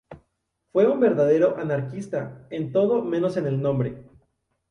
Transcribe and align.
Fue 0.71 0.87
un 0.87 0.99
verdadero 0.99 1.57
anarquista 1.59 2.47
en 2.49 2.71
todo 2.71 3.03
menos 3.03 3.37
en 3.37 3.45
el 3.45 3.61
nombre. 3.61 4.03